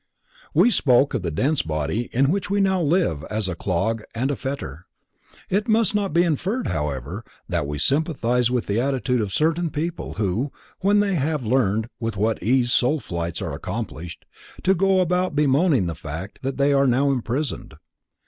[0.55, 4.31] We spoke of the dense body in which we now live, as a "clog" and
[4.31, 4.87] a "fetter."
[5.47, 10.13] It must not be inferred, however, that we sympathize with the attitude of certain people
[10.15, 14.25] who, when they have learned with what ease soul flights are accomplished,
[14.63, 17.75] go about bemoaning the fact that they are now imprisoned.